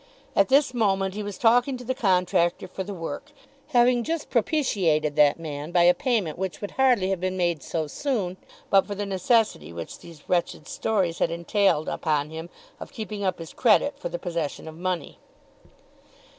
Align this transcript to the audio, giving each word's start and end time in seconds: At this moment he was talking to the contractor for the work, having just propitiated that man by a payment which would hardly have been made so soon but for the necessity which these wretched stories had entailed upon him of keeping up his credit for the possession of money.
At 0.35 0.47
this 0.49 0.73
moment 0.73 1.13
he 1.13 1.21
was 1.21 1.37
talking 1.37 1.77
to 1.77 1.83
the 1.83 1.93
contractor 1.93 2.67
for 2.67 2.83
the 2.83 2.91
work, 2.91 3.31
having 3.67 4.03
just 4.03 4.31
propitiated 4.31 5.15
that 5.15 5.37
man 5.37 5.69
by 5.71 5.83
a 5.83 5.93
payment 5.93 6.39
which 6.39 6.59
would 6.59 6.71
hardly 6.71 7.11
have 7.11 7.19
been 7.21 7.37
made 7.37 7.61
so 7.61 7.85
soon 7.85 8.37
but 8.71 8.87
for 8.87 8.95
the 8.95 9.05
necessity 9.05 9.71
which 9.71 9.99
these 9.99 10.27
wretched 10.27 10.67
stories 10.67 11.19
had 11.19 11.29
entailed 11.29 11.87
upon 11.87 12.31
him 12.31 12.49
of 12.79 12.91
keeping 12.93 13.23
up 13.23 13.37
his 13.37 13.53
credit 13.53 13.99
for 13.99 14.09
the 14.09 14.17
possession 14.17 14.67
of 14.67 14.75
money. 14.75 15.19